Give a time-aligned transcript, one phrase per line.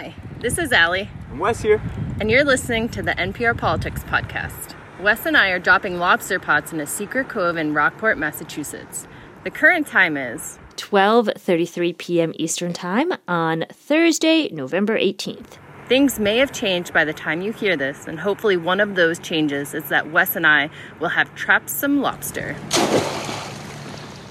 [0.00, 1.10] Hi, this is Allie.
[1.30, 1.78] I'm Wes here.
[2.20, 4.74] And you're listening to the NPR Politics Podcast.
[4.98, 9.06] Wes and I are dropping lobster pots in a secret cove in Rockport, Massachusetts.
[9.44, 12.32] The current time is 12:33 p.m.
[12.36, 15.58] Eastern Time on Thursday, November 18th.
[15.86, 19.18] Things may have changed by the time you hear this, and hopefully one of those
[19.18, 22.56] changes is that Wes and I will have trapped some lobster.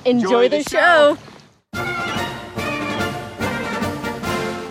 [0.03, 1.17] Enjoy, Enjoy the the, show.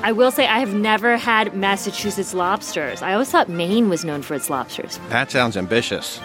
[0.09, 3.03] I will say I have never had Massachusetts lobsters.
[3.03, 4.99] I always thought Maine was known for its lobsters.
[5.11, 6.19] That sounds ambitious.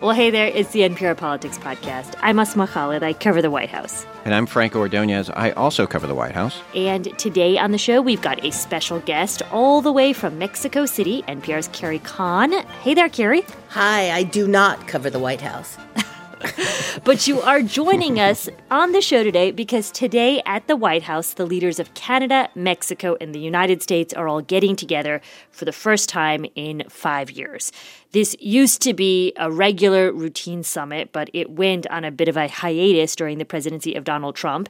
[0.00, 2.14] Well, hey there, it's the NPR Politics Podcast.
[2.22, 3.02] I'm Asma Khalid.
[3.02, 4.06] I cover the White House.
[4.24, 5.28] And I'm Franco Ordonez.
[5.30, 6.56] I also cover the White House.
[6.76, 10.86] And today on the show, we've got a special guest all the way from Mexico
[10.86, 12.52] City, NPR's Carrie Kahn.
[12.52, 13.44] Hey there, Carrie.
[13.70, 15.76] Hi, I do not cover the White House.
[17.04, 21.34] But you are joining us on the show today because today at the White House,
[21.34, 25.72] the leaders of Canada, Mexico, and the United States are all getting together for the
[25.72, 27.70] first time in five years.
[28.12, 32.36] This used to be a regular routine summit, but it went on a bit of
[32.36, 34.68] a hiatus during the presidency of Donald Trump.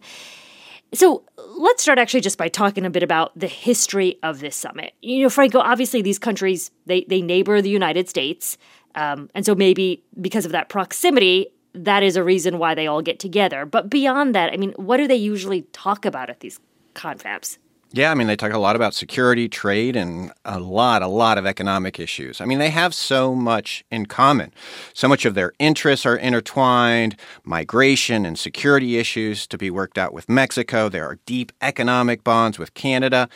[0.95, 4.95] So let's start actually just by talking a bit about the history of this summit.
[5.01, 8.57] You know, Franco, obviously these countries they they neighbor the United States,
[8.95, 11.49] um, and so maybe because of that proximity,
[11.85, 13.67] that is a reason why they all get together.
[13.67, 16.59] But beyond that, I mean, what do they usually talk about at these
[16.95, 17.59] confabs?
[17.97, 21.39] Yeah, I mean, they talk a lot about security, trade, and a lot, a lot
[21.39, 22.43] of economic issues.
[22.43, 24.53] I mean, they have so much in common.
[24.93, 30.13] So much of their interests are intertwined migration and security issues to be worked out
[30.13, 30.91] with Mexico.
[30.91, 33.31] There are deep economic bonds with Canada.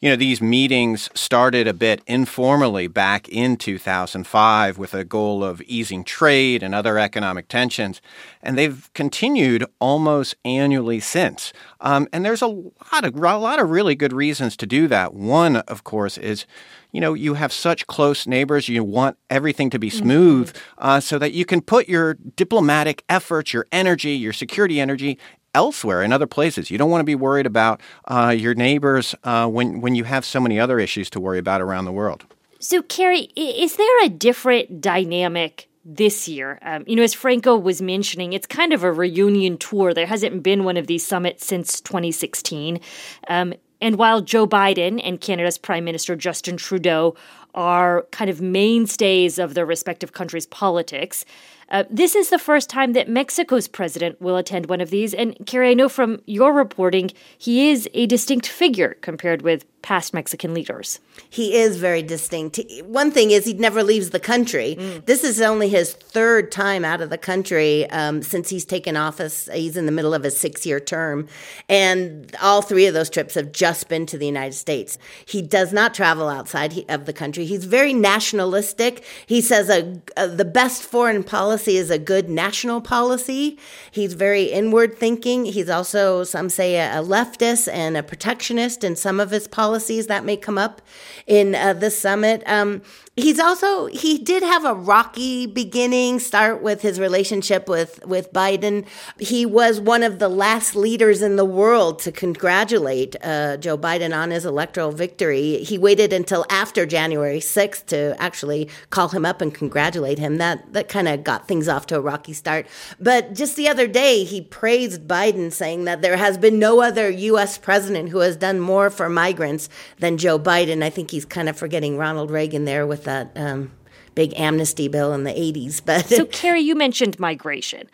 [0.00, 5.60] You know, these meetings started a bit informally back in 2005 with a goal of
[5.62, 8.00] easing trade and other economic tensions.
[8.44, 11.52] And they've continued almost annually since.
[11.80, 15.14] Um, and there's a lot of a lot of really good reasons to do that.
[15.14, 16.46] One, of course, is
[16.92, 18.68] you know you have such close neighbors.
[18.68, 23.52] You want everything to be smooth, uh, so that you can put your diplomatic efforts,
[23.52, 25.18] your energy, your security energy
[25.54, 26.70] elsewhere in other places.
[26.70, 30.24] You don't want to be worried about uh, your neighbors uh, when when you have
[30.24, 32.26] so many other issues to worry about around the world.
[32.64, 36.58] So, Carrie, is there a different dynamic this year?
[36.62, 39.92] Um, you know, as Franco was mentioning, it's kind of a reunion tour.
[39.92, 42.80] There hasn't been one of these summits since 2016.
[43.28, 43.52] Um,
[43.84, 47.14] and while Joe Biden and Canada's Prime Minister Justin Trudeau
[47.54, 51.26] are kind of mainstays of their respective countries' politics,
[51.68, 55.12] uh, this is the first time that Mexico's president will attend one of these.
[55.12, 60.14] And Carrie, I know from your reporting, he is a distinct figure compared with past
[60.14, 60.98] Mexican leaders.
[61.28, 62.58] He is very distinct.
[62.86, 64.76] One thing is he never leaves the country.
[65.04, 69.46] This is only his third time out of the country um, since he's taken office.
[69.52, 71.28] He's in the middle of his six year term.
[71.68, 74.96] And all three of those trips have just been to the United States.
[75.26, 77.44] He does not travel outside of the country.
[77.44, 79.04] He's very nationalistic.
[79.26, 83.58] He says a, a, the best foreign policy is a good national policy.
[83.90, 85.44] He's very inward thinking.
[85.44, 89.73] He's also, some say, a, a leftist and a protectionist in some of his policies
[90.06, 90.82] that may come up
[91.26, 92.42] in uh, this summit.
[92.46, 92.82] Um,
[93.16, 98.86] he's also he did have a rocky beginning start with his relationship with with Biden.
[99.18, 104.16] He was one of the last leaders in the world to congratulate uh, Joe Biden
[104.16, 105.58] on his electoral victory.
[105.58, 110.38] He waited until after January 6th to actually call him up and congratulate him.
[110.38, 112.66] That that kind of got things off to a rocky start.
[112.98, 117.10] But just the other day he praised Biden saying that there has been no other
[117.10, 119.63] US president who has done more for migrants
[119.98, 120.82] than Joe Biden.
[120.82, 123.72] I think he's kind of forgetting Ronald Reagan there with that um,
[124.14, 125.80] big amnesty bill in the 80s.
[125.84, 127.88] But So, Carrie, you mentioned migration.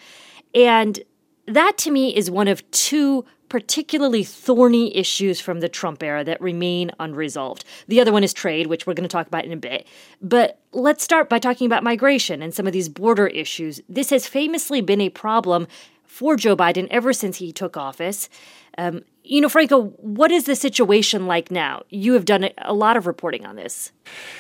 [0.55, 1.01] And
[1.47, 6.41] that to me is one of two particularly thorny issues from the Trump era that
[6.41, 7.65] remain unresolved.
[7.89, 9.87] The other one is trade, which we're going to talk about in a bit.
[10.23, 13.81] But let's start by talking about migration and some of these border issues.
[13.89, 15.67] This has famously been a problem
[16.05, 18.29] for Joe Biden ever since he took office.
[18.81, 21.83] Um, you know, Franco, what is the situation like now?
[21.91, 23.93] You have done a- lot of reporting on this.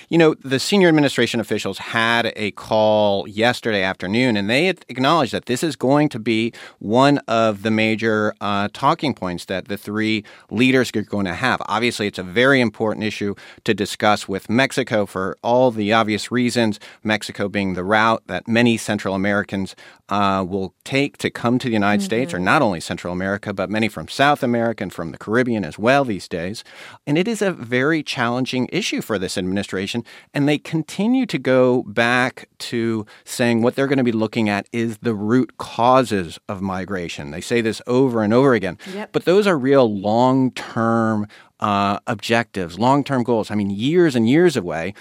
[0.08, 5.46] You know, the senior administration officials had a call yesterday afternoon, and they acknowledged that
[5.46, 10.24] this is going to be one of the major uh, talking points that the three
[10.50, 11.60] leaders are going to have.
[11.66, 13.34] Obviously, it's a very important issue
[13.64, 16.80] to discuss with Mexico for all the obvious reasons.
[17.04, 19.76] Mexico being the route that many Central Americans
[20.08, 23.70] uh, will take to come to the United States, or not only Central America, but
[23.70, 24.80] many from South America.
[24.80, 26.64] and from the Caribbean as well these days.
[27.06, 30.04] And it is a very challenging issue for this administration.
[30.32, 34.68] And they continue to go back to saying what they're going to be looking at
[34.72, 37.30] is the root causes of migration.
[37.30, 38.78] They say this over and over again.
[38.92, 39.12] Yep.
[39.12, 41.26] But those are real long term
[41.60, 43.50] uh, objectives, long term goals.
[43.50, 44.94] I mean, years and years away.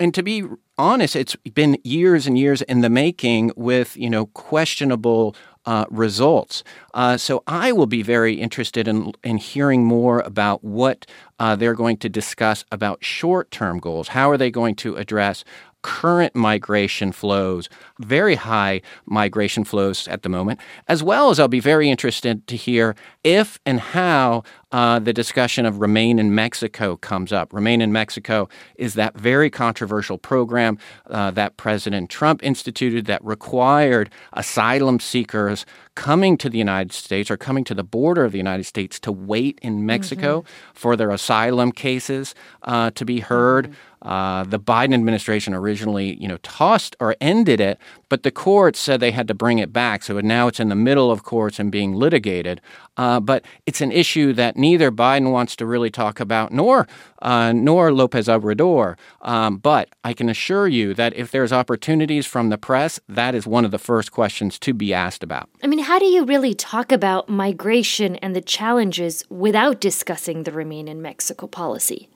[0.00, 0.44] And to be
[0.76, 6.62] honest, it's been years and years in the making with, you know, questionable uh, results.
[6.92, 11.06] Uh, so I will be very interested in, in hearing more about what
[11.38, 14.08] uh, they're going to discuss about short term goals.
[14.08, 15.44] How are they going to address
[15.84, 17.68] current migration flows,
[18.00, 20.58] very high migration flows at the moment,
[20.88, 25.66] as well as I'll be very interested to hear if and how uh, the discussion
[25.66, 27.52] of Remain in Mexico comes up.
[27.52, 34.10] Remain in Mexico is that very controversial program uh, that President Trump instituted that required
[34.32, 38.64] asylum seekers coming to the United States or coming to the border of the United
[38.64, 40.72] States to wait in Mexico mm-hmm.
[40.72, 43.66] for their asylum cases uh, to be heard.
[43.66, 43.93] Mm-hmm.
[44.04, 47.78] Uh, the Biden administration originally, you know, tossed or ended it,
[48.08, 50.02] but the courts said they had to bring it back.
[50.02, 52.60] So now it's in the middle of courts and being litigated.
[52.96, 56.86] Uh, but it's an issue that neither Biden wants to really talk about, nor
[57.22, 58.96] uh, nor Lopez Obrador.
[59.22, 63.46] Um, but I can assure you that if there's opportunities from the press, that is
[63.46, 65.48] one of the first questions to be asked about.
[65.62, 70.52] I mean, how do you really talk about migration and the challenges without discussing the
[70.52, 72.08] Remain in Mexico policy?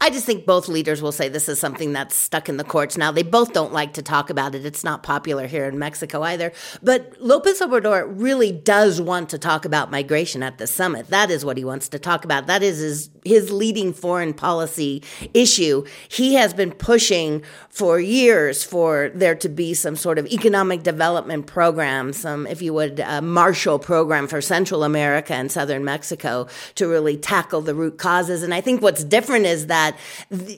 [0.00, 2.96] I just think both leaders will say this is something that's stuck in the courts
[2.96, 3.10] now.
[3.10, 4.66] They both don't like to talk about it.
[4.66, 6.52] It's not popular here in Mexico either.
[6.82, 11.08] But Lopez Obrador really does want to talk about migration at the summit.
[11.08, 12.46] That is what he wants to talk about.
[12.46, 15.02] That is his, his leading foreign policy
[15.34, 15.84] issue.
[16.08, 21.46] He has been pushing for years for there to be some sort of economic development
[21.46, 26.88] program, some, if you would, uh, Marshall program for Central America and Southern Mexico to
[26.88, 28.42] really tackle the root causes.
[28.42, 29.96] And I think what's different is that that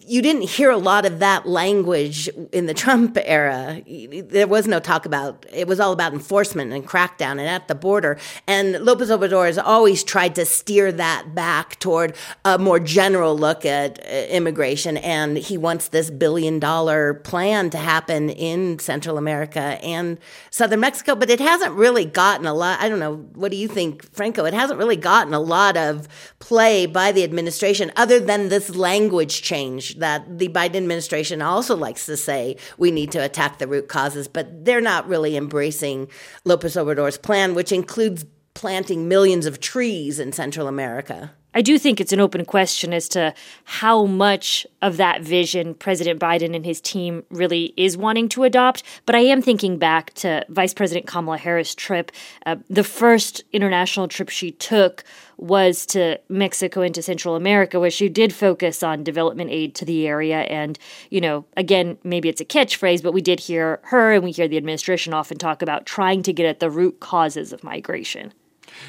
[0.09, 3.83] you didn't hear a lot of that language in the Trump era.
[3.87, 7.75] There was no talk about it was all about enforcement and crackdown and at the
[7.75, 8.19] border.
[8.47, 12.15] And Lopez Obrador has always tried to steer that back toward
[12.45, 14.97] a more general look at uh, immigration.
[14.99, 20.19] And he wants this billion dollar plan to happen in Central America and
[20.51, 21.15] Southern Mexico.
[21.15, 22.81] But it hasn't really gotten a lot.
[22.81, 23.17] I don't know.
[23.35, 24.45] What do you think, Franco?
[24.45, 26.09] It hasn't really gotten a lot of
[26.39, 31.77] play by the administration other than this language language change that the Biden administration also
[31.77, 36.09] likes to say we need to attack the root causes, but they're not really embracing
[36.45, 38.25] Lopez Obrador's plan, which includes
[38.55, 41.33] planting millions of trees in Central America.
[41.59, 43.35] I do think it's an open question as to
[43.65, 48.85] how much of that vision President Biden and his team really is wanting to adopt.
[49.07, 52.13] But I am thinking back to Vice President Kamala Harris' trip.
[52.47, 55.03] Uh, the first international trip she took
[55.37, 59.85] was to Mexico and to Central America, where she did focus on development aid to
[59.85, 60.43] the area.
[60.43, 60.79] And,
[61.11, 64.47] you know, again, maybe it's a catchphrase, but we did hear her and we hear
[64.47, 68.33] the administration often talk about trying to get at the root causes of migration.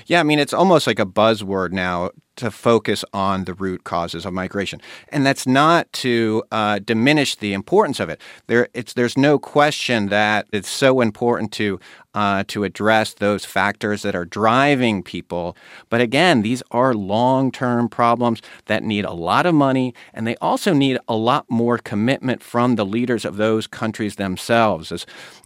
[0.06, 4.26] Yeah, I mean, it's almost like a buzzword now to focus on the root causes
[4.26, 8.20] of migration, and that's not to uh, diminish the importance of it.
[8.48, 11.80] There, it's there's no question that it's so important to
[12.14, 15.56] uh, to address those factors that are driving people.
[15.90, 20.36] But again, these are long term problems that need a lot of money, and they
[20.38, 24.92] also need a lot more commitment from the leaders of those countries themselves.
[24.92, 25.06] As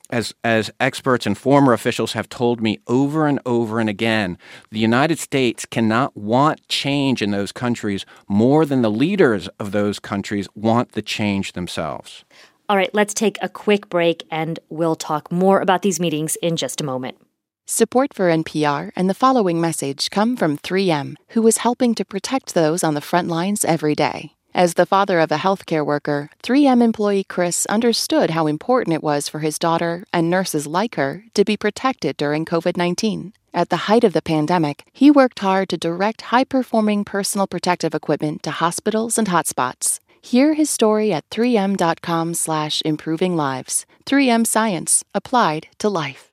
[0.09, 4.37] as, as experts and former officials have told me over and over and again,
[4.69, 9.99] the United States cannot want change in those countries more than the leaders of those
[9.99, 12.25] countries want the change themselves.
[12.67, 16.55] All right, let's take a quick break and we'll talk more about these meetings in
[16.57, 17.17] just a moment.
[17.65, 22.53] Support for NPR and the following message come from 3M, who is helping to protect
[22.53, 24.33] those on the front lines every day.
[24.53, 29.29] As the father of a healthcare worker, 3M employee Chris understood how important it was
[29.29, 33.33] for his daughter and nurses like her to be protected during COVID 19.
[33.55, 37.93] At the height of the pandemic, he worked hard to direct high performing personal protective
[37.93, 39.99] equipment to hospitals and hotspots.
[40.23, 43.85] Hear his story at 3m.com slash improving lives.
[44.07, 46.31] 3M Science, applied to life.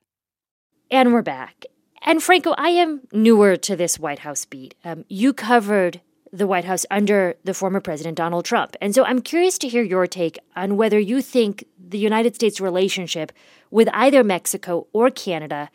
[0.90, 1.66] And we're back.
[2.00, 4.74] And Franco, I am newer to this White House beat.
[4.82, 6.00] Um, you covered
[6.32, 8.76] the White House under the former President Donald Trump.
[8.80, 12.62] And so I'm curious to hear your take on whether you think the United States
[12.62, 13.30] relationship
[13.70, 15.68] with either Mexico or Canada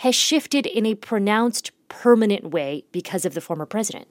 [0.00, 4.08] has shifted in a pronounced, permanent way because of the former president.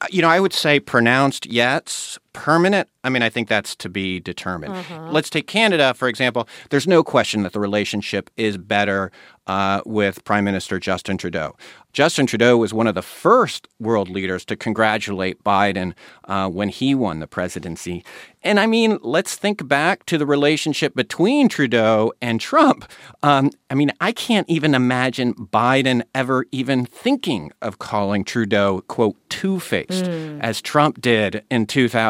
[0.00, 3.88] Uh, you know, I would say pronounced yes, permanent, I mean, I think that's to
[3.88, 4.74] be determined.
[4.74, 5.08] Uh-huh.
[5.10, 6.48] Let's take Canada, for example.
[6.70, 9.10] There's no question that the relationship is better
[9.46, 11.56] uh, with Prime Minister Justin Trudeau.
[11.94, 15.94] Justin Trudeau was one of the first world leaders to congratulate Biden
[16.24, 18.04] uh, when he won the presidency.
[18.42, 22.84] And I mean, let's think back to the relationship between Trudeau and Trump.
[23.22, 29.16] Um, I mean, I can't even imagine Biden ever even thinking of calling Trudeau, quote,
[29.30, 30.40] two faced, mm.
[30.40, 31.66] as Trump did in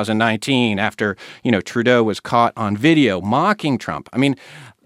[0.09, 4.09] 2019 after, you know, Trudeau was caught on video mocking Trump.
[4.13, 4.37] I mean,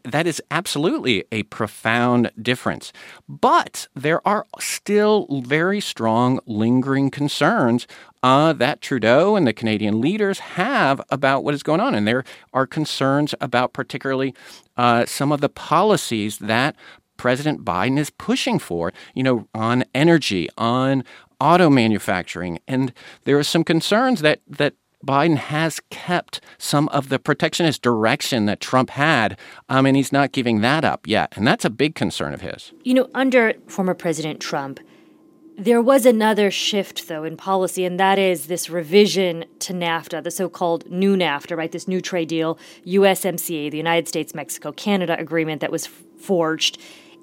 [0.04, 2.92] that is absolutely a profound difference.
[3.28, 7.86] But there are still very strong lingering concerns
[8.22, 11.94] uh, that Trudeau and the Canadian leaders have about what is going on.
[11.94, 14.34] And there are concerns about particularly
[14.76, 16.74] uh, some of the policies that
[17.16, 21.04] President Biden is pushing for, you know, on energy, on
[21.38, 22.58] auto manufacturing.
[22.66, 22.92] And
[23.24, 24.74] there are some concerns that, that
[25.06, 30.32] Biden has kept some of the protectionist direction that Trump had, um, and he's not
[30.32, 31.32] giving that up yet.
[31.36, 32.72] And that's a big concern of his.
[32.84, 34.80] You know, under former President Trump,
[35.58, 40.30] there was another shift, though, in policy, and that is this revision to NAFTA, the
[40.30, 41.70] so called new NAFTA, right?
[41.70, 46.78] This new trade deal, USMCA, the United States Mexico Canada agreement that was forged.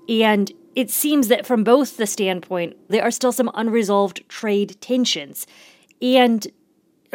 [0.08, 5.48] And it seems that from both the standpoint, there are still some unresolved trade tensions.
[6.02, 6.48] And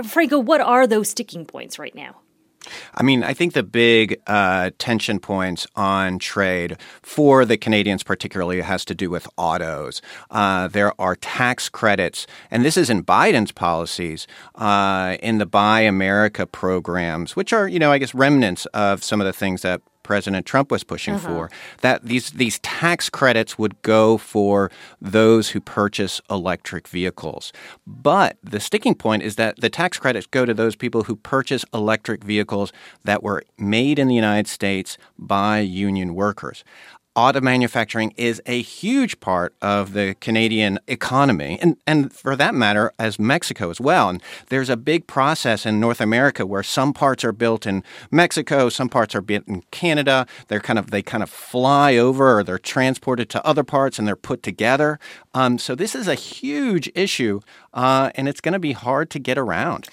[0.02, 2.16] Franco, what are those sticking points right now?
[2.94, 8.60] I mean, I think the big uh, tension points on trade for the Canadians, particularly,
[8.60, 10.00] has to do with autos.
[10.30, 15.80] Uh, there are tax credits, and this is in Biden's policies uh, in the Buy
[15.80, 19.82] America programs, which are, you know, I guess remnants of some of the things that
[20.04, 21.28] President Trump was pushing uh-huh.
[21.28, 24.70] for, that these these tax credits would go for
[25.00, 27.52] those who purchase electric vehicles.
[27.84, 31.64] But the sticking point is that the tax credits go to those people who purchase
[31.74, 36.62] electric vehicles that were made in the United States by union workers
[37.16, 42.92] auto manufacturing is a huge part of the Canadian economy, and, and for that matter,
[42.98, 44.08] as Mexico as well.
[44.08, 48.68] And there's a big process in North America where some parts are built in Mexico,
[48.68, 50.26] some parts are built in Canada.
[50.48, 54.06] They're kind of they kind of fly over, or they're transported to other parts, and
[54.06, 54.98] they're put together.
[55.34, 57.40] Um, so this is a huge issue,
[57.72, 59.88] uh, and it's going to be hard to get around.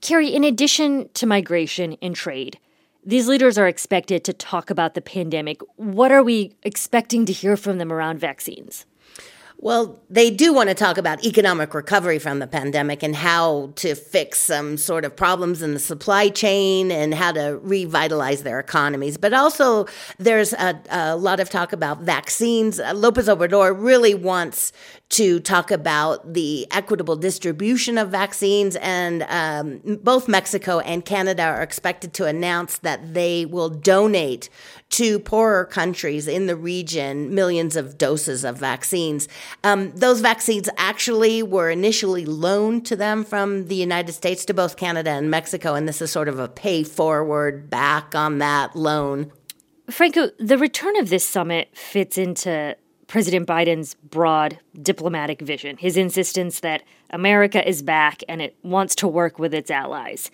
[0.00, 2.58] Carrie, in addition to migration and trade,
[3.04, 5.60] these leaders are expected to talk about the pandemic.
[5.76, 8.86] What are we expecting to hear from them around vaccines?
[9.58, 13.94] Well, they do want to talk about economic recovery from the pandemic and how to
[13.94, 19.16] fix some sort of problems in the supply chain and how to revitalize their economies.
[19.16, 19.86] But also,
[20.18, 22.78] there's a, a lot of talk about vaccines.
[22.78, 24.72] Lopez Obrador really wants
[25.14, 28.74] to talk about the equitable distribution of vaccines.
[28.80, 34.48] And um, both Mexico and Canada are expected to announce that they will donate
[34.90, 39.28] to poorer countries in the region millions of doses of vaccines.
[39.62, 44.76] Um, those vaccines actually were initially loaned to them from the United States to both
[44.76, 49.30] Canada and Mexico, and this is sort of a pay forward back on that loan.
[49.88, 52.76] Franco, the return of this summit fits into
[53.14, 59.06] President Biden's broad diplomatic vision, his insistence that America is back and it wants to
[59.06, 60.32] work with its allies.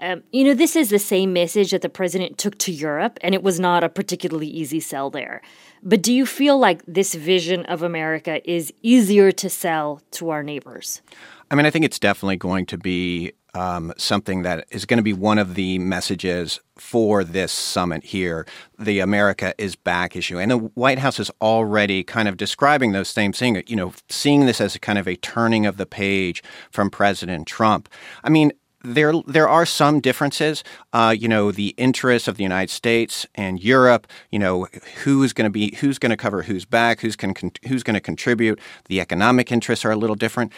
[0.00, 3.34] Um, you know, this is the same message that the president took to Europe, and
[3.34, 5.42] it was not a particularly easy sell there.
[5.82, 10.44] But do you feel like this vision of America is easier to sell to our
[10.44, 11.02] neighbors?
[11.50, 15.02] I mean, I think it's definitely going to be um, something that is going to
[15.02, 18.46] be one of the messages for this summit here,
[18.78, 20.38] the America is back issue.
[20.38, 24.46] And the White House is already kind of describing those same things, you know, seeing
[24.46, 27.88] this as a kind of a turning of the page from President Trump.
[28.22, 28.52] I mean,
[28.84, 30.62] there there are some differences.
[30.92, 34.06] Uh, you know, the interests of the United States and Europe.
[34.30, 34.68] You know,
[35.02, 37.34] who's going to be who's going to cover who's back, who's can
[37.66, 38.60] who's going to contribute.
[38.86, 40.52] The economic interests are a little different.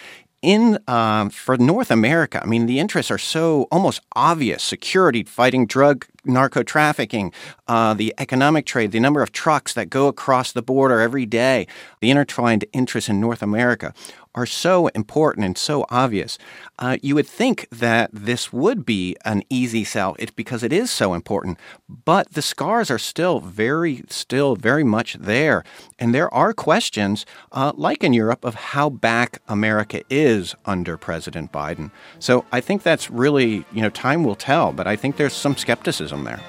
[0.47, 5.67] In um, for North America, I mean, the interests are so almost obvious: security, fighting
[5.67, 7.33] drug narco trafficking,
[7.67, 11.67] uh, the economic trade, the number of trucks that go across the border every day,
[12.01, 13.93] the intertwined interests in North America
[14.37, 16.39] are so important and so obvious,
[16.79, 20.15] uh, you would think that this would be an easy sell.
[20.19, 25.15] It's because it is so important, but the scars are still very, still very much
[25.15, 25.65] there,
[25.99, 31.51] and there are questions, uh, like in Europe, of how back America is under President
[31.51, 31.91] Biden.
[32.19, 35.57] So I think that's really, you know, time will tell, but I think there's some
[35.57, 36.41] skepticism there.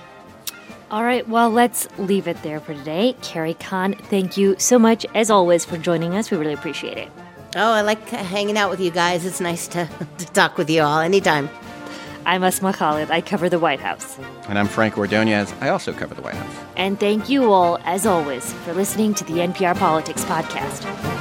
[0.89, 3.15] All right, well, let's leave it there for today.
[3.21, 6.31] Carrie Kahn, thank you so much, as always, for joining us.
[6.31, 7.11] We really appreciate it.
[7.55, 9.25] Oh, I like hanging out with you guys.
[9.25, 11.49] It's nice to, to talk with you all anytime.
[12.25, 13.09] I'm Asma Khalid.
[13.09, 14.19] I cover the White House.
[14.49, 15.53] And I'm Frank Ordonez.
[15.61, 16.55] I also cover the White House.
[16.75, 21.16] And thank you all, as always, for listening to the NPR Politics Podcast.